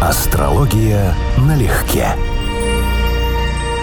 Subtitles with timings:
[0.00, 2.14] Астрология налегке.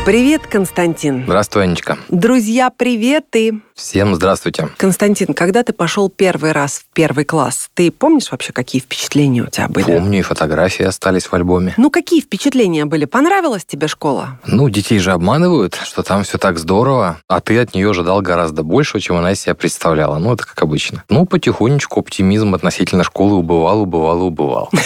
[0.05, 1.23] Привет, Константин.
[1.25, 1.97] Здравствуй, Анечка.
[2.09, 3.53] Друзья, привет и...
[3.73, 4.69] Всем здравствуйте.
[4.77, 9.47] Константин, когда ты пошел первый раз в первый класс, ты помнишь вообще, какие впечатления у
[9.47, 9.83] тебя были?
[9.83, 11.73] Помню, и фотографии остались в альбоме.
[11.75, 13.03] Ну, какие впечатления были?
[13.03, 14.39] Понравилась тебе школа?
[14.45, 18.63] Ну, детей же обманывают, что там все так здорово, а ты от нее ожидал гораздо
[18.63, 20.19] больше, чем она из себя представляла.
[20.19, 21.03] Ну, это как обычно.
[21.09, 24.69] Ну, потихонечку оптимизм относительно школы убывал, убывал, убывал.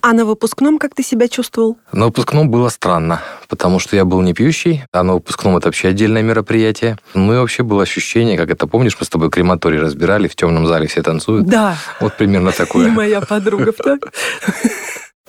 [0.00, 1.76] А на выпускном как ты себя чувствовал?
[1.92, 5.88] На выпускном было странно, потому что я был не пьющий, а на выпускном это вообще
[5.88, 6.98] отдельное мероприятие.
[7.14, 10.66] Ну и вообще было ощущение, как это, помнишь, мы с тобой крематорий разбирали, в темном
[10.66, 11.46] зале все танцуют?
[11.46, 11.76] Да.
[11.98, 12.88] Вот примерно такое.
[12.88, 14.12] И моя подруга, так?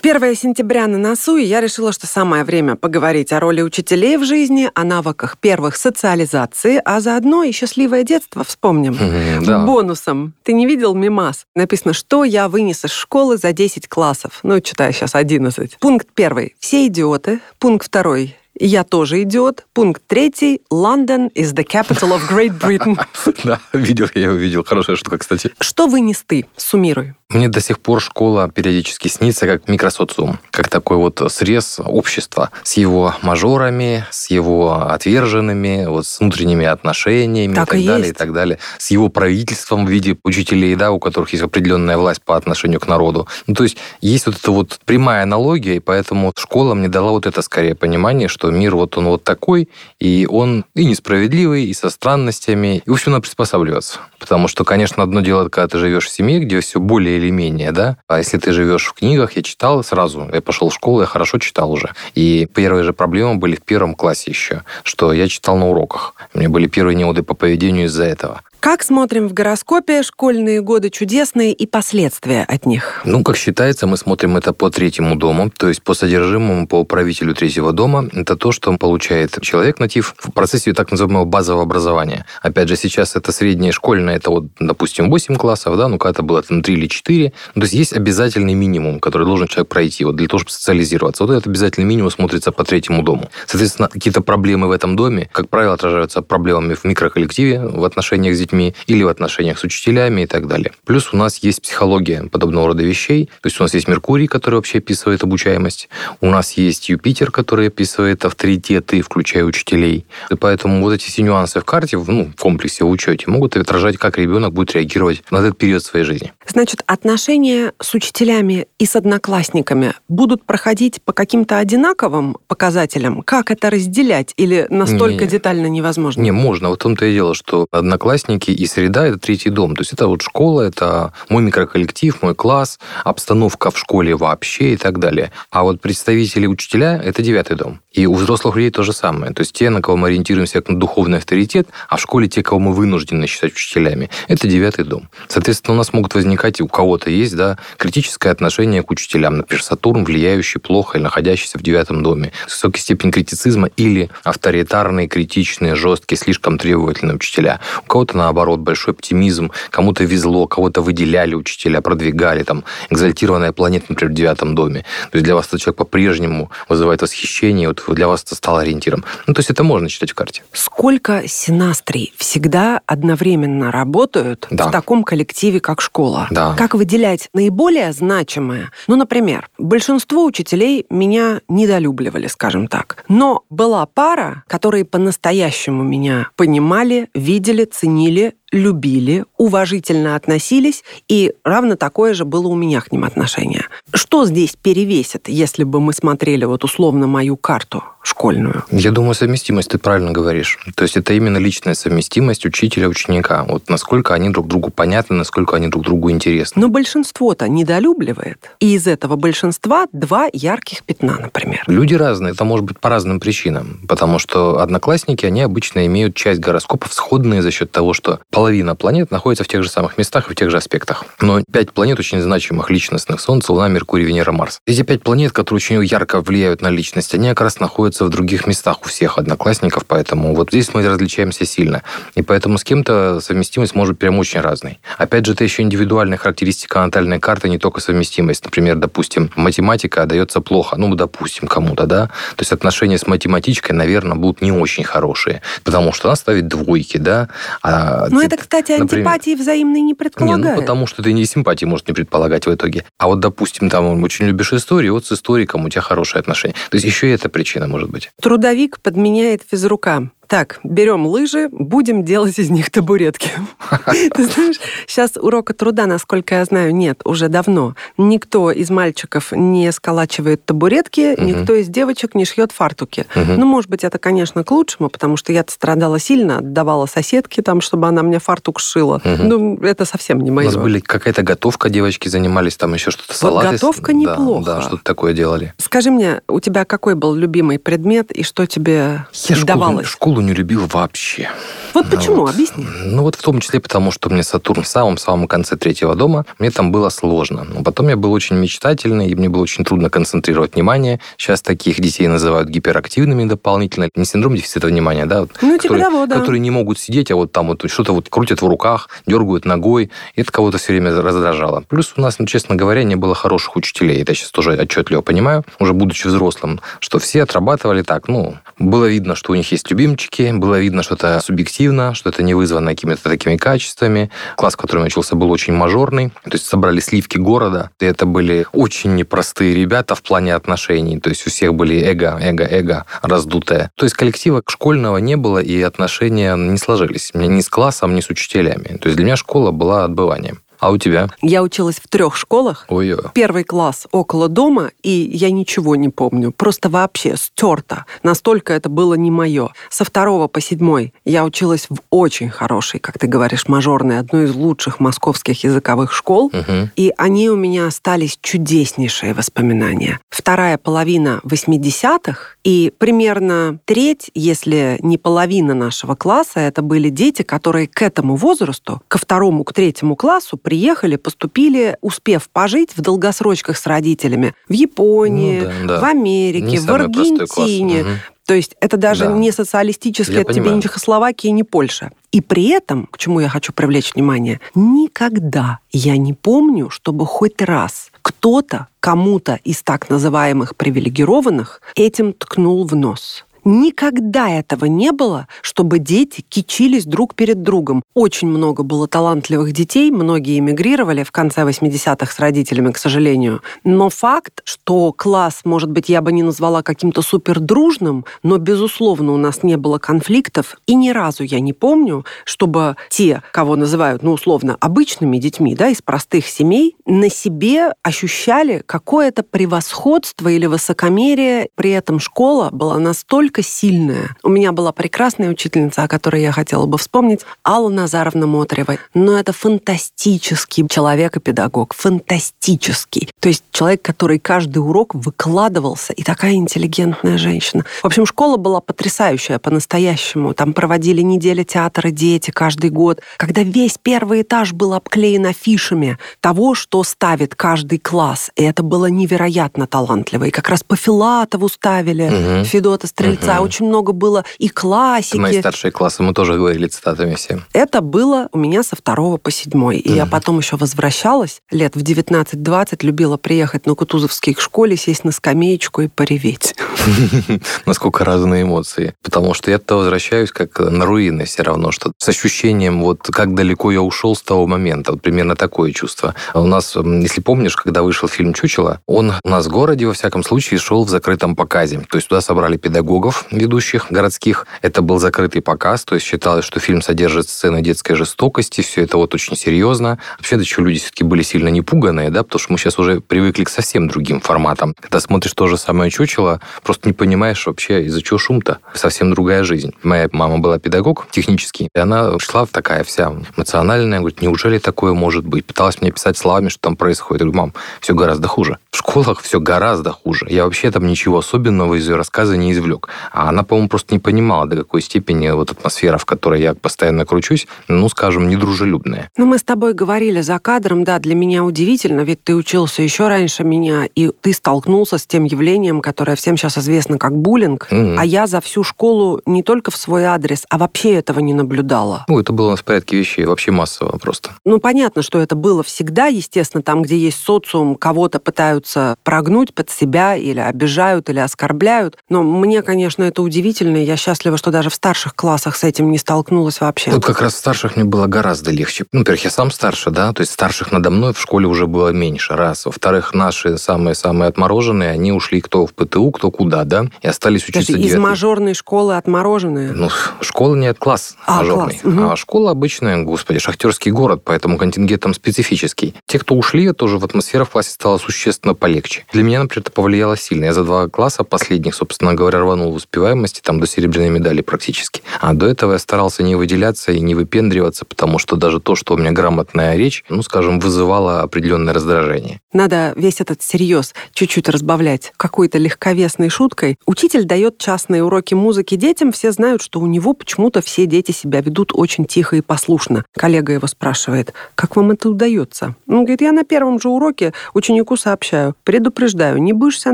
[0.02, 4.26] 1 сентября на носу, и я решила, что самое время поговорить о роли учителей в
[4.26, 8.98] жизни, о навыках первых социализации, а заодно и счастливое детство вспомним.
[9.46, 9.66] да.
[9.66, 10.34] Бонусом.
[10.44, 11.46] Ты не видел мимас?
[11.56, 14.42] Написано, что я вынес из школы за 10 классов.
[14.44, 15.78] Ну, читаю сейчас 11.
[15.80, 16.54] Пункт первый.
[16.60, 17.40] Все идиоты.
[17.58, 18.36] Пункт второй.
[18.60, 19.66] Я тоже идиот.
[19.74, 20.62] Пункт третий.
[20.72, 22.98] London is the capital of Great Britain.
[23.44, 24.64] Да, видел, я его видел.
[24.64, 25.52] Хорошая штука, кстати.
[25.60, 26.46] Что вынес ты?
[26.56, 27.16] Суммируй.
[27.30, 32.74] Мне до сих пор школа периодически снится как микросоциум, как такой вот срез общества с
[32.74, 38.12] его мажорами, с его отверженными, вот с внутренними отношениями Так и так и далее, есть.
[38.12, 42.22] и так далее, с его правительством в виде учителей, да, у которых есть определенная власть
[42.22, 43.28] по отношению к народу.
[43.48, 47.26] Ну, то есть есть вот эта вот прямая аналогия, и поэтому школа мне дала вот
[47.26, 51.90] это скорее понимание, что мир вот он вот такой, и он и несправедливый, и со
[51.90, 54.00] странностями, и, в общем, надо приспосабливаться.
[54.20, 57.72] Потому что, конечно, одно дело, когда ты живешь в семье, где все более или менее,
[57.72, 61.08] да, а если ты живешь в книгах, я читал сразу, я пошел в школу, я
[61.08, 61.94] хорошо читал уже.
[62.16, 66.16] И первые же проблемы были в первом классе еще, что я читал на уроках.
[66.34, 68.42] У меня были первые неуды по поведению из-за этого.
[68.64, 73.02] Как смотрим в гороскопе школьные годы чудесные и последствия от них?
[73.04, 77.36] Ну, как считается, мы смотрим это по третьему дому, то есть по содержимому, по правителю
[77.36, 78.08] третьего дома.
[78.14, 82.26] Это то, что то человек натив в процессе так называемого базового образования.
[82.42, 86.42] Опять же, сейчас это среднее школьное, это вот, допустим, 8 классов, да, ну когда-то было
[86.42, 87.34] там 3 или 4.
[87.56, 91.26] Ну, то есть есть обязательный минимум, который должен человек пройти вот для того, чтобы социализироваться.
[91.26, 93.30] Вот этот обязательный минимум смотрится по третьему дому.
[93.46, 98.40] Соответственно, какие-то проблемы в этом доме, как правило, отражаются проблемами в микроколлективе, в отношениях с
[98.40, 98.53] детьми
[98.88, 100.72] или в отношениях с учителями и так далее.
[100.86, 103.26] Плюс у нас есть психология подобного рода вещей.
[103.42, 105.90] То есть у нас есть Меркурий, который вообще описывает обучаемость.
[106.22, 110.06] У нас есть Юпитер, который описывает авторитеты, включая учителей.
[110.30, 113.56] И поэтому вот эти все нюансы в карте, в, ну, в комплексе в учете, могут
[113.56, 116.34] отражать, как ребенок будет реагировать на этот период своей жизни.
[116.48, 123.22] Значит, отношения с учителями и с одноклассниками будут проходить по каким-то одинаковым показателям?
[123.22, 124.34] Как это разделять?
[124.38, 125.30] Или настолько Не.
[125.30, 126.22] детально невозможно?
[126.22, 126.70] Не, можно.
[126.72, 129.76] В том-то и дело, что одноклассники и среда– это третий дом.
[129.76, 134.78] То есть это вот школа, это мой микроколлектив, мой класс, обстановка в школе вообще и
[134.78, 135.32] так далее.
[135.50, 137.82] А вот представители учителя– это девятый дом.
[137.92, 139.34] И у взрослых людей то же самое.
[139.34, 142.42] То есть те, на кого мы ориентируемся как на духовный авторитет, а в школе те,
[142.42, 145.10] кого мы вынуждены считать учителями, это девятый дом.
[145.28, 149.38] Соответственно, у нас могут возникать, у кого-то есть, да, критическое отношение к учителям.
[149.38, 152.32] Например, Сатурн, влияющий плохо или находящийся в девятом доме.
[152.48, 157.60] С высокой степень критицизма или авторитарные, критичные, жесткие, слишком требовательные учителя.
[157.84, 164.12] У кого-то, наоборот, большой оптимизм, кому-то везло, кого-то выделяли учителя, продвигали, там, экзальтированная планета, например,
[164.12, 164.82] в девятом доме.
[165.12, 169.04] То есть для вас этот человек по-прежнему вызывает восхищение, вот для вас это стало ориентиром.
[169.28, 170.44] Ну, то есть это можно читать в карте.
[170.54, 174.68] Сколько синастрий всегда одновременно работают Да.
[174.68, 176.28] в таком коллективе, как школа?
[176.32, 176.56] Да.
[176.58, 178.72] Как выделять наиболее значимое?
[178.88, 183.04] Ну, например, большинство учителей меня недолюбливали, скажем так.
[183.08, 191.76] Но была пара, которые по-настоящему меня понимали, видели, ценили, или любили, уважительно относились, и равно
[191.76, 193.66] такое же было у меня к ним отношение.
[193.94, 198.64] Что здесь перевесит, если бы мы смотрели вот условно мою карту школьную?
[198.70, 200.60] Я думаю, совместимость, ты правильно говоришь.
[200.76, 203.44] То есть это именно личная совместимость учителя-ученика.
[203.48, 206.62] Вот насколько они друг другу понятны, насколько они друг другу интересны.
[206.62, 208.52] Но большинство-то недолюбливает.
[208.60, 211.64] И из этого большинства два ярких пятна, например.
[211.68, 213.82] Люди разные, это может быть по разным причинам.
[213.88, 219.10] Потому что одноклассники, они обычно имеют часть гороскопов сходные за счет того, что половина планет
[219.10, 221.06] находится в тех же самых местах и в тех же аспектах.
[221.22, 223.22] Но пять планет очень значимых личностных.
[223.22, 224.60] Солнце, Луна, Меркурий, Венера, Марс.
[224.68, 228.46] Эти пять планет, которые очень ярко влияют на личность, они как раз находятся в других
[228.46, 231.84] местах у всех одноклассников, поэтому вот здесь мы различаемся сильно.
[232.16, 234.82] И поэтому с кем-то совместимость может быть прям очень разной.
[234.98, 238.44] Опять же, это еще индивидуальная характеристика натальной карты, не только совместимость.
[238.44, 242.08] Например, допустим, математика дается плохо, ну, допустим, кому-то, да.
[242.36, 246.98] То есть отношения с математичкой, наверное, будут не очень хорошие, потому что она ставит двойки,
[246.98, 247.30] да.
[247.62, 249.08] А те это кстати, Например.
[249.08, 250.56] антипатии взаимной не Не, предполагает.
[250.56, 252.86] ну потому что ты не симпатии может не предполагать в итоге.
[252.98, 256.54] А вот, допустим, там очень любишь историю, вот с историком у тебя хорошие отношения.
[256.70, 258.10] То есть еще и эта причина может быть.
[258.22, 260.10] Трудовик подменяет физрука.
[260.34, 263.30] Так, берем лыжи, будем делать из них табуретки.
[264.16, 264.56] Ты знаешь,
[264.88, 267.76] сейчас урока труда, насколько я знаю, нет, уже давно.
[268.00, 273.06] Никто из мальчиков не сколачивает табуретки, никто из девочек не шьет фартуки.
[273.14, 277.62] Ну, может быть, это, конечно, к лучшему, потому что я-то страдала сильно, отдавала соседке там,
[277.62, 279.04] чтобы она мне фартук шила.
[279.06, 280.48] Ну, это совсем не У мое.
[280.48, 283.52] нас были какая-то готовка, девочки занимались, там еще что-то салаты.
[283.52, 284.44] готовка неплохо.
[284.44, 285.54] Да, что-то такое делали.
[285.60, 289.86] Скажи мне, у тебя какой был любимый предмет и что тебе Я давалось?
[289.86, 291.30] школу не любил вообще.
[291.74, 292.18] Вот почему?
[292.22, 292.34] вот.
[292.34, 292.66] Объясни.
[292.86, 296.52] Ну вот в том числе потому, что мне Сатурн в самом-самом конце третьего дома, мне
[296.52, 297.44] там было сложно.
[297.44, 301.00] Но потом я был очень мечтательный, и мне было очень трудно концентрировать внимание.
[301.18, 303.90] Сейчас таких детей называют гиперактивными дополнительно.
[303.96, 305.22] Не синдром дефицита внимания, да?
[305.22, 306.20] вот, Ну, типа которые, того, да.
[306.20, 309.92] которые не могут сидеть, а вот там вот что-то вот крутят в руках, дергают ногой.
[310.16, 311.64] И это кого-то все время раздражало.
[311.68, 314.02] Плюс у нас, ну, честно говоря, не было хороших учителей.
[314.02, 318.08] Это я сейчас тоже отчетливо понимаю, уже будучи взрослым, что все отрабатывали так.
[318.08, 319.66] Ну, было видно, что у них есть
[320.04, 324.10] любимчики, было видно, что это субъективно, что это не вызвано какими-то такими качествами.
[324.36, 326.10] Класс, в котором я учился, был очень мажорный.
[326.10, 327.70] То есть собрали сливки города.
[327.80, 331.00] И это были очень непростые ребята в плане отношений.
[331.00, 333.72] То есть у всех были эго, эго, эго раздутое.
[333.76, 337.12] То есть коллектива школьного не было, и отношения не сложились.
[337.14, 338.78] Ни с классом, ни с учителями.
[338.78, 340.40] То есть для меня школа была отбыванием.
[340.64, 341.10] А у тебя?
[341.22, 342.66] Я училась в трех школах.
[342.70, 346.32] Ой, Первый класс около дома, и я ничего не помню.
[346.32, 347.84] Просто вообще стерто.
[348.02, 349.50] Настолько это было не мое.
[349.70, 354.36] Со второго по седьмой я училась в очень хорошей, как ты говоришь, мажорной, одной из
[354.36, 356.32] лучших московских языковых школ.
[356.32, 356.72] Мгм.
[356.78, 360.00] И они у меня остались чудеснейшие воспоминания.
[360.10, 367.68] Вторая половина 80-х и примерно треть, если не половина нашего класса, это были дети, которые
[367.68, 373.66] к этому возрасту, ко второму, к третьему классу приехали, поступили, успев пожить в долгосрочках с
[373.66, 375.80] родителями в Японии, Ну да, да.
[375.80, 376.70] в Америке, Не в.
[376.70, 377.82] Аргентине.
[377.84, 377.90] Мгм.
[378.28, 379.14] То есть это даже Да.
[379.14, 381.92] не социалистически, Я это тебе не Чехословакия, не Польша.
[382.12, 387.42] И при этом, к чему я хочу привлечь внимание, никогда я не помню, чтобы хоть
[387.42, 393.26] раз кто-то кому-то из так называемых привилегированных этим ткнул в нос.
[393.46, 397.84] Никогда этого не было, чтобы дети кичились друг перед другом.
[397.94, 403.42] Очень много было талантливых детей, многие эмигрировали в конце 80-х с родителями, к сожалению.
[403.64, 409.14] Но факт, что класс, может быть, я бы не назвала каким-то супер дружным, но, безусловно,
[409.14, 410.56] у нас не было конфликтов.
[410.66, 415.68] И ни разу я не помню, чтобы те, кого называют, ну, условно, обычными детьми, да,
[415.68, 421.50] из простых семей, на себе ощущали какое-то превосходство или высокомерие.
[421.56, 424.16] При этом школа была настолько сильная.
[424.24, 428.78] У меня была прекрасная учительница, о которой я хотела бы вспомнить, Алла Назаровна Мотрева.
[428.94, 431.74] Но это фантастический человек и педагог.
[431.74, 433.10] Фантастический.
[433.20, 435.94] То есть человек, который каждый урок выкладывался.
[435.94, 437.66] И такая интеллигентная женщина.
[437.82, 440.34] В общем, школа была потрясающая по-настоящему.
[440.34, 446.56] Там проводили недели театра дети каждый год, когда весь первый этаж был обклеен афишами того,
[446.56, 448.32] что ставит каждый класс.
[448.36, 450.26] И это было невероятно талантливо.
[450.26, 452.46] И как раз по Филатову ставили Мгм.
[452.46, 452.88] Федота
[453.24, 453.36] Стрельца.
[453.36, 453.44] Мгм.
[453.44, 455.40] Очень много было и Это мои классики.
[455.40, 457.42] старшие классы, мы тоже говорили цитатами все.
[457.54, 459.78] Это было у меня со второго по седьмой.
[459.78, 465.04] И я потом еще возвращалась лет в 19-20, любила приехать на Кутузовский к школе, сесть
[465.04, 466.56] на скамеечку и пореветь.
[467.66, 468.94] Насколько разные эмоции.
[469.04, 473.72] Потому что я-то возвращаюсь как на руины все равно, что с ощущением, вот как далеко
[473.72, 474.92] я ушел с того момента.
[474.92, 476.16] Вот примерно такое чувство.
[476.34, 479.94] А У нас, если помнишь, когда вышел фильм «Чучело», он у нас в городе, во
[479.94, 481.80] всяком случае, шел в закрытом показе.
[481.90, 484.48] То есть туда собрали педагогов ведущих городских.
[484.62, 488.98] Это был закрытый показ, то есть считалось, что фильм содержит сцены детской жестокости, все это
[488.98, 490.00] вот очень серьезно.
[490.18, 493.44] Вообще, да, еще люди все-таки были сильно непуганные, да, потому что мы сейчас уже привыкли
[493.44, 494.76] к совсем другим форматам.
[494.80, 498.60] Когда смотришь то же самое «Чучело», просто не понимаешь вообще, из-за чего шум-то.
[498.74, 499.74] Совсем другая жизнь.
[499.84, 505.26] Моя мама была педагог технический, и она шла такая вся эмоциональная, говорит, неужели такое может
[505.26, 505.46] быть?
[505.46, 507.22] Пыталась мне писать словами, что там происходит.
[507.22, 508.58] Я говорю, мам, все гораздо хуже.
[508.72, 510.26] В школах все гораздо хуже.
[510.30, 512.90] Я вообще там ничего особенного из ее рассказа не извлек.
[513.12, 517.06] А она, по-моему, просто не понимала, до какой степени вот атмосфера, в которой я постоянно
[517.06, 519.10] кручусь, ну, скажем, недружелюбная.
[519.18, 523.08] Ну, мы с тобой говорили за кадром, да, для меня удивительно, ведь ты учился еще
[523.08, 527.98] раньше меня, и ты столкнулся с тем явлением, которое всем сейчас известно как буллинг, Мгм.
[527.98, 532.06] а я за всю школу не только в свой адрес, а вообще этого не наблюдала.
[532.08, 534.32] Ну, это было в порядке вещей, вообще массово просто.
[534.46, 539.70] Ну, понятно, что это было всегда, естественно, там, где есть социум, кого-то пытаются прогнуть под
[539.70, 541.98] себя или обижают, или оскорбляют.
[542.10, 543.78] Но мне, конечно, конечно, это удивительно.
[543.78, 546.92] Я счастлива, что даже в старших классах с этим не столкнулась вообще.
[546.92, 548.86] Вот как раз в старших мне было гораздо легче.
[548.92, 551.90] Ну, во-первых, я сам старше, да, то есть старших надо мной в школе уже было
[551.90, 552.66] меньше, раз.
[552.66, 557.74] Во-вторых, наши самые-самые отмороженные, они ушли кто в ПТУ, кто куда, да, и остались учиться
[557.74, 559.72] Даже из мажорной школы отмороженные?
[559.72, 559.90] Ну,
[560.22, 561.80] школа нет, класс а, мажорный.
[561.80, 561.94] Класс.
[561.94, 562.12] Угу.
[562.12, 565.96] А школа обычная, господи, шахтерский город, поэтому контингент там специфический.
[566.06, 569.06] Те, кто ушли, тоже в атмосфера в классе стала существенно полегче.
[569.12, 570.46] Для меня, например, это повлияло сильно.
[570.46, 575.02] Я за два класса последних, собственно говоря, рванул в успеваемости, там до серебряной медали практически.
[575.20, 578.94] А до этого я старался не выделяться и не выпендриваться, потому что даже то, что
[578.94, 582.40] у меня грамотная речь, ну, скажем, вызывало определенное раздражение.
[582.52, 586.78] Надо весь этот серьез чуть-чуть разбавлять какой-то легковесной шуткой.
[586.86, 591.42] Учитель дает частные уроки музыки детям, все знают, что у него почему-то все дети себя
[591.42, 593.06] ведут очень тихо и послушно.
[593.16, 595.76] Коллега его спрашивает, как вам это удается?
[595.88, 599.94] Он говорит, я на первом же уроке ученику сообщаю, предупреждаю, не будешь себя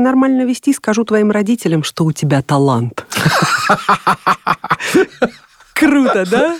[0.00, 2.69] нормально вести, скажу твоим родителям, что у тебя талант.
[2.70, 3.02] lump.
[5.80, 6.58] Круто, да?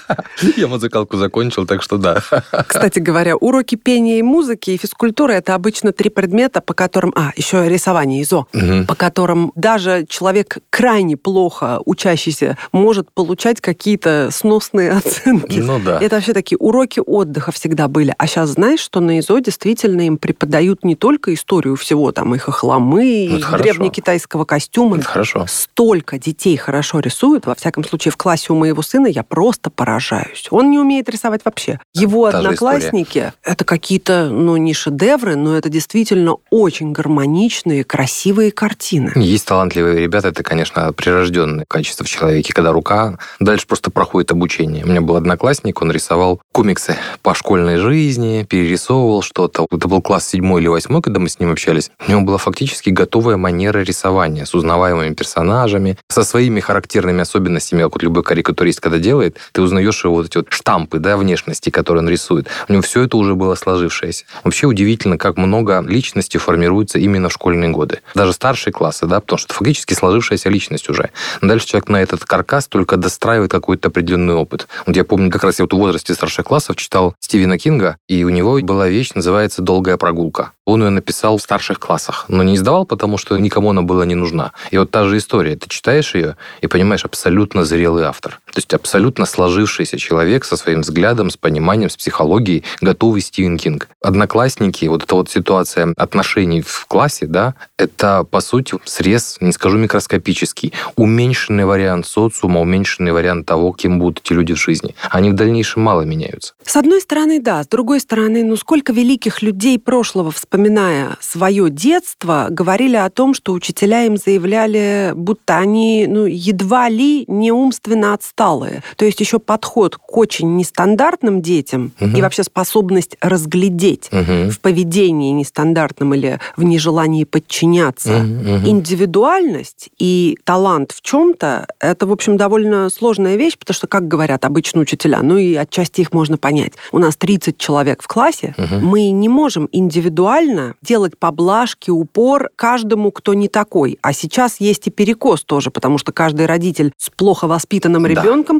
[0.57, 2.23] Я музыкалку закончил, так что да.
[2.67, 7.13] Кстати говоря, уроки пения и музыки и физкультуры это обычно три предмета, по которым...
[7.15, 8.47] А, еще рисование, ИЗО.
[8.55, 8.87] Угу.
[8.89, 15.59] По которым даже человек крайне плохо учащийся может получать какие-то сносные оценки.
[15.59, 15.99] Ну да.
[16.01, 18.15] Это вообще такие уроки отдыха всегда были.
[18.17, 22.43] А сейчас знаешь, что на ИЗО действительно им преподают не только историю всего, там, их
[22.43, 24.97] хохломы, ну, древнекитайского костюма.
[24.97, 25.45] Это хорошо.
[25.47, 27.47] Столько детей хорошо рисуют.
[27.47, 30.47] Во всяком случае, в классе у моего сына я просто поражаюсь.
[30.51, 31.79] Он не умеет рисовать вообще.
[31.95, 39.13] Его Та одноклассники— это какие-то, ну, не шедевры, но это действительно очень гармоничные, красивые картины.
[39.17, 44.85] Есть талантливые ребята, это, конечно, прирожденные качества в человеке, когда рука дальше просто проходит обучение.
[44.85, 49.67] У меня был одноклассник, он рисовал комиксы по школьной жизни, перерисовывал что-то.
[49.71, 51.91] Это был класс седьмой или восьмой, когда мы с ним общались.
[52.07, 57.95] У него была фактически готовая манера рисования с узнаваемыми персонажами, со своими характерными особенностями, как
[57.95, 62.03] вот любой карикатурист, когда делает, ты узнаешь его вот эти вот штампы, да, внешности, которые
[62.03, 62.49] он рисует.
[62.69, 64.25] У него все это уже было сложившееся.
[64.45, 68.01] Вообще удивительно, как много личности формируется именно в школьные годы.
[68.15, 71.11] Даже старшие классы, да, потому что фактически сложившаяся личность уже.
[71.41, 74.69] Но дальше человек на этот каркас только достраивает какой-то определенный опыт.
[74.87, 78.25] Вот я помню, как раз я вот в возрасте старших классов читал Стивена Кинга, и
[78.25, 80.53] у него была вещь, называется «Долгая прогулка».
[80.65, 84.15] Он ее написал в старших классах, но не издавал, потому что никому она была не
[84.15, 84.53] нужна.
[84.71, 85.57] И вот та же история.
[85.57, 88.41] Ты читаешь ее и понимаешь, абсолютно зрелый автор.
[88.47, 93.89] То есть абсолютно сложившийся человек со своим взглядом, с пониманием, с психологией, готовый Стивен Кинг.
[94.03, 99.77] Одноклассники, вот эта вот ситуация отношений в классе, да, это, по сути, срез, не скажу
[99.77, 104.95] микроскопический, уменьшенный вариант социума, уменьшенный вариант того, кем будут эти люди в жизни.
[105.11, 106.55] Они в дальнейшем мало меняются.
[106.65, 107.63] С одной стороны, да.
[107.63, 113.53] С другой стороны, ну сколько великих людей прошлого вспоминая свое детство, говорили о том, что
[113.53, 118.70] учителя им заявляли, будто они ну, едва ли не умственно отсталые.
[118.97, 122.17] То есть еще подход к очень нестандартным детям угу.
[122.17, 124.51] и вообще способность разглядеть угу.
[124.51, 128.19] в поведении нестандартном или в нежелании подчиняться.
[128.19, 128.69] Угу.
[128.69, 134.45] Индивидуальность и талант в чем-то– это, в общем, довольно сложная вещь, потому что, как говорят
[134.45, 136.73] обычно учителя, ну и отчасти их можно понять.
[136.93, 138.81] У нас 30 человек в классе, угу.
[138.81, 143.99] мы не можем индивидуально делать поблажки, упор каждому, кто не такой.
[144.03, 148.03] А сейчас есть и перекос тоже, потому что каждый родитель с плохо воспитанным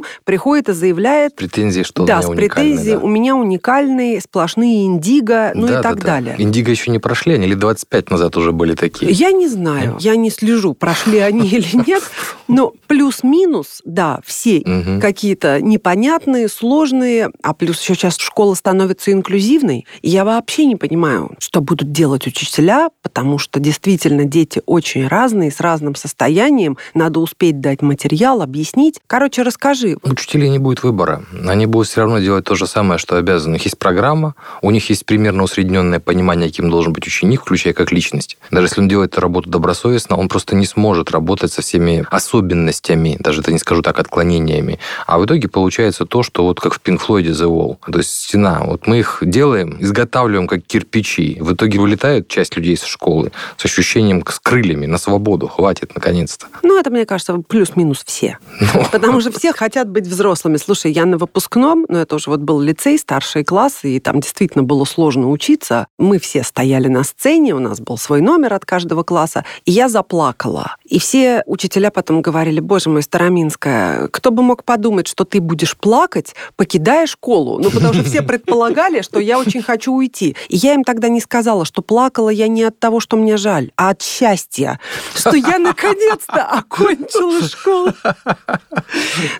[0.23, 1.35] Приходит и заявляет...
[1.35, 3.03] Претензии, что да, у меня с претензией, да.
[3.03, 6.35] у меня уникальные, сплошные индиго, ну да, и так да, далее.
[6.37, 6.43] Да.
[6.43, 9.11] Индиго еще не прошли, они лет 25 назад уже были такие.
[9.11, 12.03] Я не знаю, я не слежу, прошли они или нет,
[12.47, 14.63] но плюс-минус, да, все
[15.01, 21.61] какие-то непонятные, сложные, а плюс еще сейчас школа становится инклюзивной, я вообще не понимаю, что
[21.61, 26.77] будут делать учителя, потому что действительно дети очень разные, с разным состоянием.
[26.93, 28.99] Надо успеть дать материал, объяснить.
[29.07, 29.90] Короче, расскажи.
[30.03, 31.23] У учителей не будет выбора.
[31.47, 33.51] Они будут все равно делать то же самое, что обязаны.
[33.51, 37.73] У них есть программа, у них есть примерно усредненное понимание, каким должен быть ученик, включая
[37.73, 38.37] как личность.
[38.51, 43.17] Даже если он делает эту работу добросовестно, он просто не сможет работать со всеми особенностями,
[43.19, 44.79] даже это не скажу так, отклонениями.
[45.07, 47.77] А в итоге получается то, что вот как в Pink Floyd The Wall.
[47.91, 48.61] То есть стена.
[48.65, 51.37] Вот мы их делаем, изготавливаем как кирпичи.
[51.39, 55.47] В итоге вылетает часть людей из школы с ощущением, с крыльями, на свободу.
[55.47, 56.47] Хватит, наконец-то.
[56.63, 58.37] Ну, это, мне кажется, плюс-минус все.
[58.59, 58.85] Ну.
[58.91, 60.57] Потому что все хотят хотят быть взрослыми.
[60.57, 64.63] Слушай, я на выпускном, ну это уже вот был лицей, старшие классы, и там действительно
[64.63, 65.87] было сложно учиться.
[65.97, 69.89] Мы все стояли на сцене, у нас был свой номер от каждого класса, и я
[69.89, 70.75] заплакала.
[70.85, 75.75] И все учителя потом говорили, боже мой, Староминская, кто бы мог подумать, что ты будешь
[75.75, 77.57] плакать, покидая школу?
[77.57, 80.35] Ну, потому что все предполагали, что я очень хочу уйти.
[80.49, 83.71] И я им тогда не сказала, что плакала я не от того, что мне жаль,
[83.77, 84.79] а от счастья,
[85.15, 87.93] что я наконец-то окончила школу.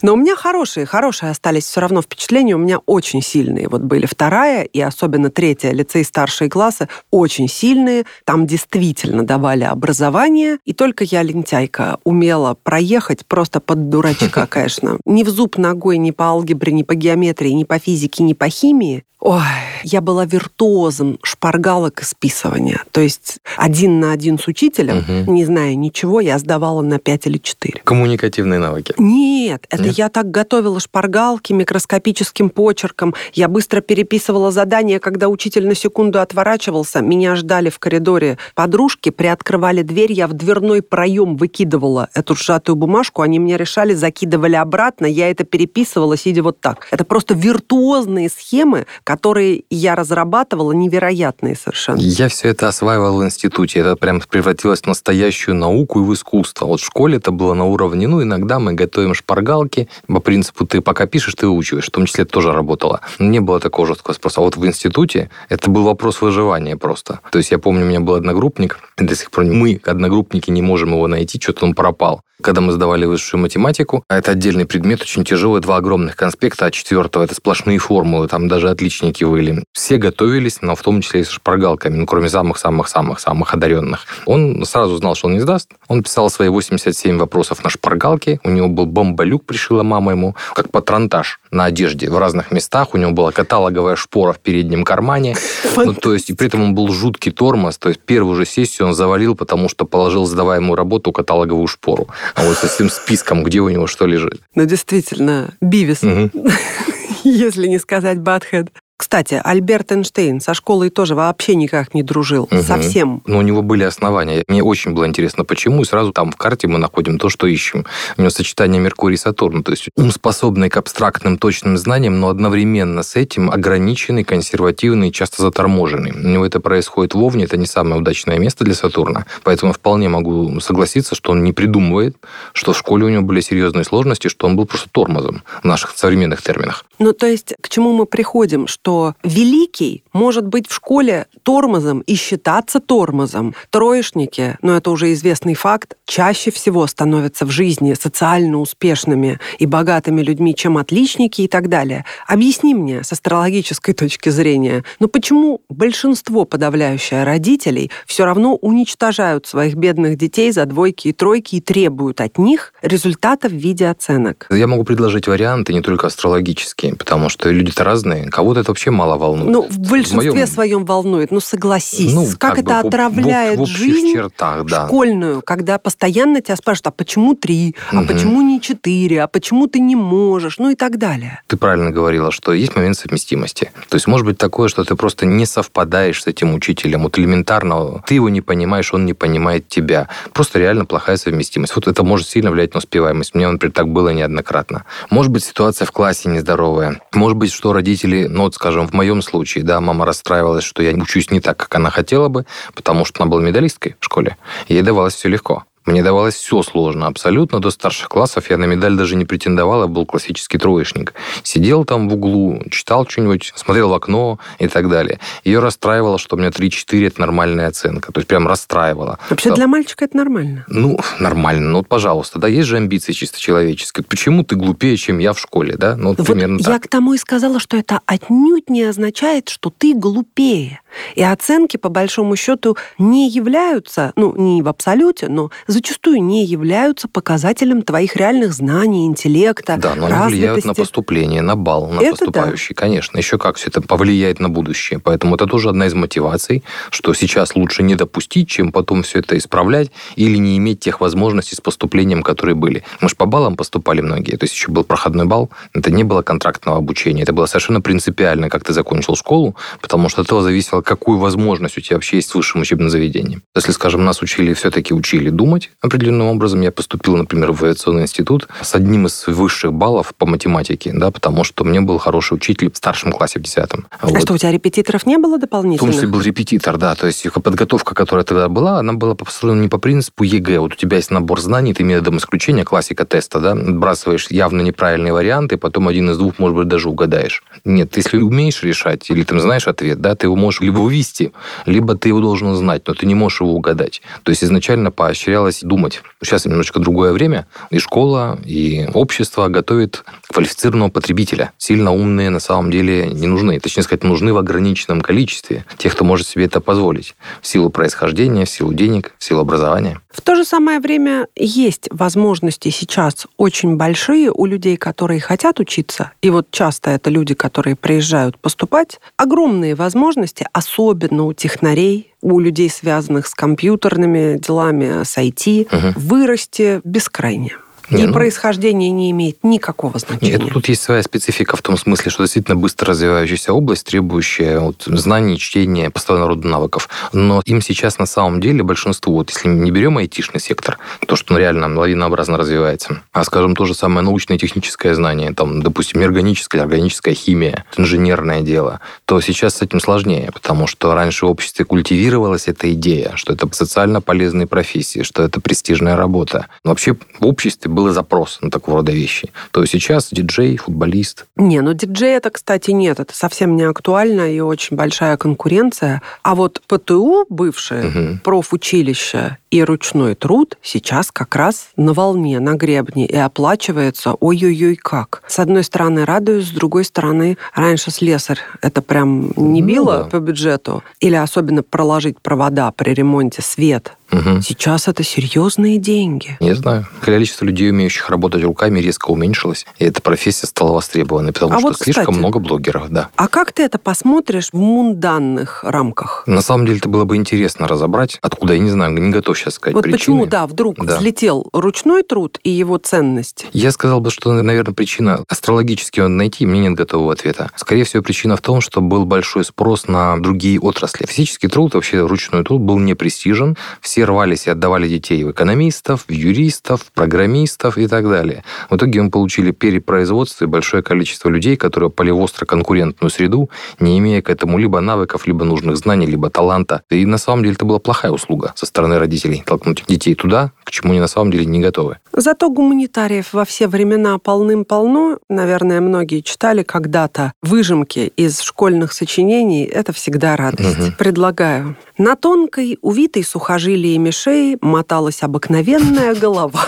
[0.01, 3.67] Но у меня хорошие, хорошие остались все равно впечатления, у меня очень сильные.
[3.67, 8.05] Вот были вторая и особенно третья, лицей старшие классы, очень сильные.
[8.25, 14.97] Там действительно давали образование, и только я, лентяйка, умела проехать просто под дурачка, конечно.
[15.05, 18.49] Ни в зуб ногой, ни по алгебре, ни по геометрии, ни по физике, ни по
[18.49, 19.03] химии.
[19.21, 19.39] Ой,
[19.83, 22.81] я была виртуозом шпаргалок и списывания.
[22.91, 25.31] То есть один на один с учителем, угу.
[25.31, 27.81] не зная ничего, я сдавала на 5 или 4.
[27.83, 28.95] Коммуникативные навыки?
[28.97, 29.97] Нет, это Нет?
[29.97, 33.13] я так готовила шпаргалки микроскопическим почерком.
[33.33, 37.01] Я быстро переписывала задания, когда учитель на секунду отворачивался.
[37.01, 43.21] Меня ждали в коридоре подружки, приоткрывали дверь, я в дверной проем выкидывала эту сжатую бумажку,
[43.21, 46.87] они мне решали, закидывали обратно, я это переписывала, сидя вот так.
[46.89, 51.99] Это просто виртуозные схемы, которые я разрабатывала, невероятные совершенно.
[51.99, 53.79] Я все это осваивал в институте.
[53.79, 56.65] Это прям превратилось в настоящую науку и в искусство.
[56.65, 59.89] Вот в школе это было на уровне, ну, иногда мы готовим шпаргалки.
[60.07, 61.87] По принципу, ты пока пишешь, ты выучиваешь.
[61.87, 63.01] В том числе это тоже работало.
[63.19, 64.39] Не было такого жесткого спроса.
[64.39, 67.19] А вот в институте это был вопрос выживания просто.
[67.33, 70.91] То есть я помню, у меня был одногруппник, до сих пор мы, одногруппники, не можем
[70.93, 74.03] его найти, что-то он пропал когда мы сдавали высшую математику.
[74.07, 78.47] А это отдельный предмет, очень тяжелый, два огромных конспекта, а четвертого это сплошные формулы, там
[78.47, 78.69] даже
[79.01, 79.63] отличники были.
[79.73, 84.05] Все готовились, но в том числе и с шпаргалками, ну, кроме самых-самых-самых-самых одаренных.
[84.25, 85.69] Он сразу знал, что он не сдаст.
[85.87, 90.71] Он писал свои 87 вопросов на шпаргалке, у него был бомболюк, пришила мама ему, как
[90.71, 95.35] патронтаж на одежде в разных местах, у него была каталоговая шпора в переднем кармане,
[95.75, 98.87] ну, то есть, и при этом он был жуткий тормоз, то есть первую же сессию
[98.87, 103.59] он завалил, потому что положил сдаваемую работу каталоговую шпору а вот с этим списком, где
[103.59, 104.39] у него что лежит.
[104.55, 106.01] Ну, действительно, Бивис.
[107.23, 108.69] Если не сказать Батхед.
[109.01, 112.43] Кстати, Альберт Эйнштейн со школой тоже вообще никак не дружил.
[112.51, 112.61] Угу.
[112.61, 113.23] Совсем.
[113.25, 114.43] Но у него были основания.
[114.47, 115.81] Мне очень было интересно, почему.
[115.81, 117.87] И сразу там в карте мы находим то, что ищем.
[118.17, 119.63] У него сочетание Меркурий и Сатурн.
[119.63, 125.41] То есть ум, способный к абстрактным точным знаниям, но одновременно с этим ограниченный, консервативный, часто
[125.41, 126.11] заторможенный.
[126.11, 127.45] У него это происходит в Овне.
[127.45, 129.25] Это не самое удачное место для Сатурна.
[129.41, 132.17] Поэтому вполне могу согласиться, что он не придумывает,
[132.53, 135.97] что в школе у него были серьезные сложности, что он был просто тормозом в наших
[135.97, 136.85] современных терминах.
[136.99, 138.67] Ну, то есть, к чему мы приходим?
[138.67, 143.55] Что что великий может быть в школе тормозом и считаться тормозом.
[143.69, 150.21] Троечники, ну это уже известный факт, чаще всего становятся в жизни социально успешными и богатыми
[150.21, 152.03] людьми, чем отличники и так далее.
[152.27, 159.75] Объясни мне с астрологической точки зрения, ну почему большинство подавляющее родителей все равно уничтожают своих
[159.75, 164.47] бедных детей за двойки и тройки и требуют от них результатов в виде оценок?
[164.49, 168.29] Я могу предложить варианты не только астрологические, потому что люди-то разные.
[168.29, 169.51] Кого-то это вообще мало волнует.
[169.51, 170.47] Ну, в большинстве в моем...
[170.47, 171.31] своем волнует.
[171.31, 172.13] Ну, согласись.
[172.13, 174.87] Ну, как, как это бы, отравляет в, в жизнь чертах, да.
[174.87, 178.01] школьную, когда постоянно тебя спрашивают, а почему три, угу.
[178.01, 181.41] а почему не четыре, а почему ты не можешь, ну и так далее.
[181.47, 183.71] Ты правильно говорила, что есть момент совместимости.
[183.89, 187.03] То есть может быть такое, что ты просто не совпадаешь с этим учителем.
[187.03, 190.09] Вот элементарно ты его не понимаешь, он не понимает тебя.
[190.33, 191.75] Просто реально плохая совместимость.
[191.75, 193.35] Вот это может сильно влиять на успеваемость.
[193.35, 194.85] Мне, например, так было неоднократно.
[195.09, 197.01] Может быть, ситуация в классе нездоровая.
[197.13, 200.81] Может быть, что родители, ну вот, скажем, скажем, в моем случае, да, мама расстраивалась, что
[200.81, 204.37] я учусь не так, как она хотела бы, потому что она была медалисткой в школе.
[204.69, 205.65] Ей давалось все легко.
[205.85, 207.59] Мне давалось все сложно, абсолютно.
[207.59, 211.15] До старших классов я на медаль даже не претендовал, я был классический троечник.
[211.41, 215.19] Сидел там в углу, читал что-нибудь, смотрел в окно и так далее.
[215.43, 218.11] Ее расстраивало, что у меня 3-4– это нормальная оценка.
[218.11, 219.17] То есть прям расстраивало.
[219.29, 219.55] Вообще что...
[219.55, 220.65] для мальчика это нормально?
[220.67, 221.69] Ну, нормально.
[221.69, 224.03] Ну, вот, пожалуйста, да, есть же амбиции чисто человеческие.
[224.03, 225.95] Почему ты глупее, чем я в школе, да?
[225.95, 226.83] Ну, вот, вот примерно я так.
[226.83, 230.81] к тому и сказала, что это отнюдь не означает, что ты глупее.
[231.15, 237.07] И оценки, по большому счету, не являются, ну, не в абсолюте, но зачастую не являются
[237.07, 242.11] показателем твоих реальных знаний, интеллекта, Да, но они влияют на поступление, на балл, на это
[242.11, 242.81] поступающий, да.
[242.81, 243.17] конечно.
[243.17, 244.99] Еще как все это повлияет на будущее.
[244.99, 249.37] Поэтому это тоже одна из мотиваций, что сейчас лучше не допустить, чем потом все это
[249.37, 252.83] исправлять или не иметь тех возможностей с поступлением, которые были.
[252.99, 254.35] Мы же по баллам поступали многие.
[254.35, 258.49] То есть еще был проходной балл, это не было контрактного обучения, это было совершенно принципиально,
[258.49, 262.31] как ты закончил школу, потому что от этого зависело, какую возможность у тебя вообще есть
[262.31, 263.41] в высшем учебном заведении.
[263.55, 266.61] Если, скажем, нас учили, все-таки учили думать, думать определенным образом.
[266.61, 271.43] Я поступил, например, в авиационный институт с одним из высших баллов по математике, да, потому
[271.43, 273.87] что мне был хороший учитель в старшем классе, в десятом.
[273.99, 274.21] А вот.
[274.21, 275.91] что, у тебя репетиторов не было дополнительно?
[275.91, 276.95] В том числе был репетитор, да.
[276.95, 280.59] То есть подготовка, которая тогда была, она была построена не по принципу ЕГЭ.
[280.59, 285.13] Вот у тебя есть набор знаний, ты методом исключения, классика теста, да, отбрасываешь явно неправильные
[285.13, 287.43] варианты, потом один из двух, может быть, даже угадаешь.
[287.65, 291.31] Нет, если умеешь решать или ты знаешь ответ, да, ты его можешь либо вывести,
[291.65, 294.01] либо ты его должен узнать, но ты не можешь его угадать.
[294.23, 296.01] То есть изначально поощрялось думать.
[296.23, 301.51] Сейчас немножечко другое время, и школа, и общество готовит квалифицированного потребителя.
[301.57, 303.59] Сильно умные на самом деле не нужны.
[303.59, 305.65] Точнее сказать, нужны в ограниченном количестве.
[305.77, 307.15] Тех, кто может себе это позволить.
[307.41, 309.99] В силу происхождения, в силу денег, в силу образования.
[310.11, 316.11] В то же самое время есть возможности сейчас очень большие у людей, которые хотят учиться.
[316.21, 318.99] И вот часто это люди, которые приезжают поступать.
[319.17, 325.99] Огромные возможности, особенно у технарей, у людей, связанных с компьютерными делами, с IT, угу.
[325.99, 327.55] вырасти бескрайне.
[327.91, 330.37] Не, и ну, происхождение не имеет никакого значения.
[330.37, 334.83] Нет, тут есть своя специфика в том смысле, что действительно быстро развивающаяся область, требующая вот,
[334.85, 336.89] знаний, чтения, постоянного рода навыков.
[337.13, 341.33] Но им сейчас на самом деле большинству, вот если не берем айтишный сектор, то, что
[341.33, 346.01] он реально лавинообразно развивается, а, скажем, то же самое научное и техническое знание, там, допустим,
[346.01, 351.65] органическая, органическая химия, инженерное дело, то сейчас с этим сложнее, потому что раньше в обществе
[351.65, 356.47] культивировалась эта идея, что это социально полезные профессии, что это престижная работа.
[356.63, 361.25] Но вообще в обществе был был запрос на такого рода вещи, то сейчас диджей, футболист.
[361.35, 362.99] Не, ну диджей это, кстати, нет.
[362.99, 366.01] Это совсем не актуально и очень большая конкуренция.
[366.23, 368.19] А вот ПТУ бывшее, угу.
[368.23, 375.23] профучилище и ручной труд сейчас как раз на волне, на гребне и оплачивается ой-ой-ой как.
[375.27, 380.03] С одной стороны радуюсь, с другой стороны раньше слесарь это прям не ну било ну,
[380.03, 380.09] да.
[380.09, 380.83] по бюджету.
[380.99, 383.93] Или особенно проложить провода при ремонте, свет.
[384.11, 384.41] Угу.
[384.41, 386.37] Сейчас это серьезные деньги.
[386.39, 386.85] Не знаю.
[387.01, 391.67] Количество людей, умеющих работать руками, резко уменьшилось, и эта профессия стала востребованной, потому а что
[391.69, 393.09] вот, слишком кстати, много блогеров, да.
[393.15, 396.23] А как ты это посмотришь в мунданных рамках?
[396.25, 399.55] На самом деле, это было бы интересно разобрать, откуда, я не знаю, не готов сейчас
[399.55, 399.99] сказать Вот причины.
[399.99, 400.97] почему, да, вдруг да.
[400.97, 403.47] взлетел ручной труд и его ценность?
[403.53, 407.49] Я сказал бы, что, наверное, причина астрологически он найти, мне нет готового ответа.
[407.55, 411.05] Скорее всего, причина в том, что был большой спрос на другие отрасли.
[411.05, 415.29] Физический труд, вообще ручной труд был не престижен, все все рвались и отдавали детей в
[415.29, 418.43] экономистов, в юристов, в программистов и так далее.
[418.71, 423.51] В итоге мы получили перепроизводство и большое количество людей, которые пали в остро конкурентную среду,
[423.79, 426.81] не имея к этому либо навыков, либо нужных знаний, либо таланта.
[426.89, 430.73] И на самом деле это была плохая услуга со стороны родителей, толкнуть детей туда, к
[430.73, 431.97] чему они на самом деле не готовы.
[432.13, 435.17] Зато гуманитариев во все времена полным-полно.
[435.27, 439.65] Наверное, многие читали когда-то выжимки из школьных сочинений.
[439.65, 440.79] Это всегда радость.
[440.79, 440.91] Угу.
[440.97, 441.75] Предлагаю.
[441.97, 446.65] На тонкой, увитой сухожилиями шеи моталась обыкновенная голова.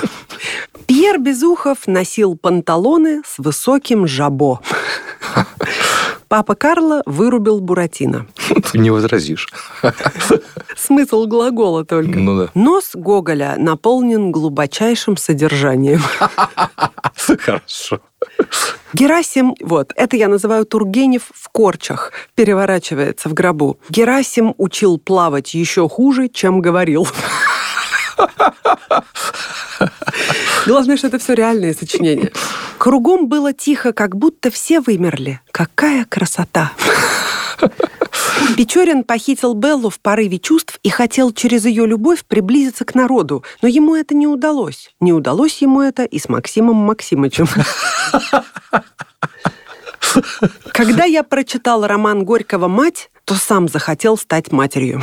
[0.85, 4.59] Пьер Безухов носил панталоны с высоким жабо.
[6.27, 8.25] Папа Карло вырубил Буратино.
[8.73, 9.47] Не возразишь.
[10.86, 12.19] Смысл глагола только.
[12.19, 12.50] Ну да.
[12.56, 16.02] Нос Гоголя наполнен глубочайшим содержанием.
[17.39, 18.02] Хорошо.
[18.93, 23.80] Герасим, вот, это я называю Тургенев в корчах, переворачивается в гробу.
[23.89, 27.08] Герасим учил плавать еще хуже, чем говорил.
[30.65, 32.32] Главное, что это все реальные сочинения.
[32.78, 35.39] Кругом было тихо, как будто все вымерли.
[35.52, 36.72] Какая красота!
[38.58, 43.67] Печорин похитил Беллу в порыве чувств и хотел через ее любовь приблизиться к народу, но
[43.67, 44.93] ему это не удалось.
[45.00, 47.48] Не удалось ему это и с Максимом Максимычем.
[50.72, 55.02] Когда я прочитал роман Горького «Мать», то сам захотел стать матерью.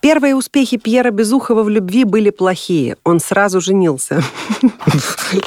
[0.00, 2.96] Первые успехи Пьера Безухова в любви были плохие.
[3.04, 4.22] Он сразу женился.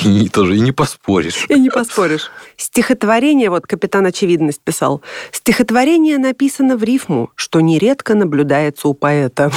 [0.02, 1.46] И тоже и не поспоришь.
[1.50, 2.32] И не поспоришь.
[2.58, 9.52] Стихотворение, вот капитан Очевидность писал, стихотворение написано в рифму, что нередко наблюдается у поэта.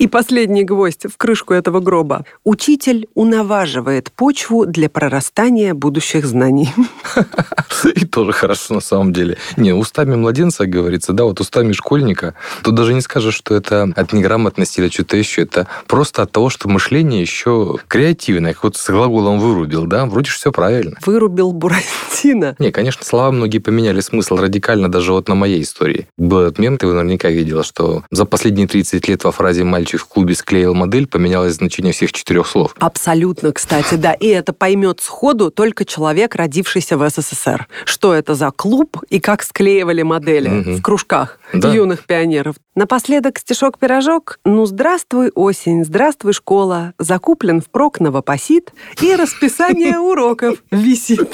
[0.00, 2.24] И последний гвоздь в крышку этого гроба.
[2.42, 6.70] Учитель унаваживает почву для прорастания будущих знаний.
[7.94, 9.36] И тоже хорошо на самом деле.
[9.58, 14.14] Не, устами младенца, говорится, да, вот устами школьника, тут даже не скажешь, что это от
[14.14, 15.42] неграмотности или что-то еще.
[15.42, 20.30] Это просто от того, что мышление еще креативное, как вот с глаголом вырубил, да, вроде
[20.30, 20.96] все правильно.
[21.04, 22.56] Вырубил Буратино.
[22.58, 26.08] Не, конечно, слова многие поменяли смысл радикально даже вот на моей истории.
[26.16, 29.89] Был этот мем, ты его наверняка видела, что за последние 30 лет во фразе «мальчик
[29.96, 32.74] в клубе склеил модель, поменялось значение всех четырех слов.
[32.78, 34.12] Абсолютно, кстати, да.
[34.12, 37.68] И это поймет сходу только человек, родившийся в СССР.
[37.84, 40.70] Что это за клуб и как склеивали модели угу.
[40.72, 41.72] в кружках да.
[41.72, 42.56] юных пионеров.
[42.74, 44.38] Напоследок стишок-пирожок.
[44.44, 46.94] Ну, здравствуй, осень, здравствуй, школа.
[46.98, 51.28] Закуплен впрок новопосит и расписание уроков висит.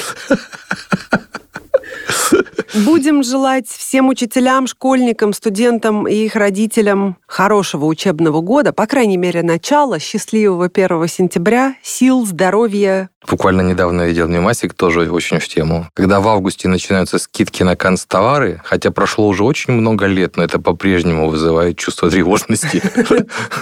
[2.74, 9.42] Будем желать всем учителям, школьникам, студентам и их родителям хорошего учебного года, по крайней мере,
[9.42, 15.88] начала, счастливого 1 сентября, сил, здоровья, Буквально недавно видел мемасик, тоже очень в тему.
[15.94, 20.60] Когда в августе начинаются скидки на канцтовары, хотя прошло уже очень много лет, но это
[20.60, 22.82] по-прежнему вызывает чувство тревожности.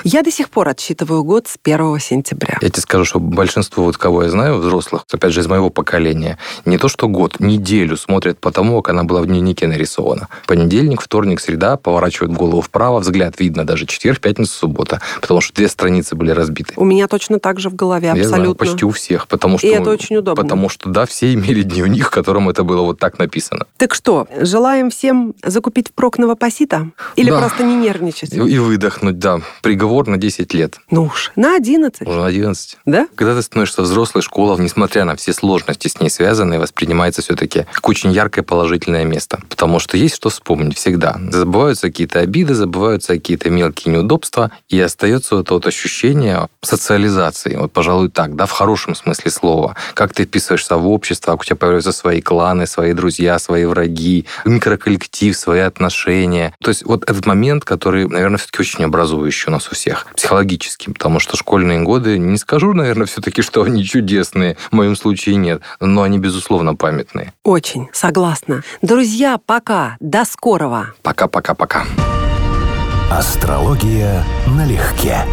[0.05, 2.59] Я до сих пор отсчитываю год с 1 сентября.
[2.61, 6.39] Я тебе скажу, что большинство, вот кого я знаю, взрослых, опять же, из моего поколения,
[6.67, 10.29] не то что год, неделю смотрят по тому, как она была в дневнике нарисована.
[10.47, 15.69] Понедельник, вторник, среда, поворачивают голову вправо, взгляд видно даже четверг, пятница, суббота, потому что две
[15.69, 16.75] страницы были разбиты.
[16.77, 18.37] У меня точно так же в голове, абсолютно.
[18.37, 20.43] Я знаю, почти у всех, потому Потому что, и это очень удобно.
[20.43, 23.67] Потому что, да, все имели дневник, в котором это было вот так написано.
[23.77, 26.91] Так что, желаем всем закупить впрок новопосита?
[27.17, 27.39] Или да.
[27.39, 28.33] просто не нервничать?
[28.33, 29.41] И, и выдохнуть, да.
[29.63, 30.79] Приговор на 10 лет.
[30.91, 32.09] Ну уж, на 11.
[32.09, 32.79] Уже на 11.
[32.87, 33.07] Да?
[33.15, 37.89] Когда ты становишься взрослой, школа, несмотря на все сложности с ней связанные, воспринимается все-таки как
[37.95, 39.41] очень яркое положительное место.
[39.49, 41.17] Потому что есть что вспомнить всегда.
[41.31, 47.55] Забываются какие-то обиды, забываются какие-то мелкие неудобства, и остается вот это вот ощущение социализации.
[47.57, 49.77] Вот, пожалуй, так, да, в хорошем смысле слова.
[49.95, 55.37] Как ты вписываешься в общество, у тебя появляются свои кланы, свои друзья, свои враги, микроколлектив,
[55.37, 56.53] свои отношения.
[56.61, 60.91] То есть вот этот момент, который, наверное, все-таки очень образующий у нас у всех, психологически,
[60.91, 65.63] потому что школьные годы, не скажу, наверное, все-таки, что они чудесные, в моем случае нет,
[65.79, 67.33] но они, безусловно, памятные.
[67.75, 68.63] Очень, согласна.
[68.83, 70.95] Друзья, пока, до скорого.
[71.03, 71.85] Пока-пока-пока.
[73.11, 75.25] Астрология налегке.